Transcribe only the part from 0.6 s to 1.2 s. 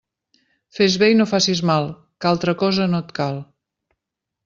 Fes bé i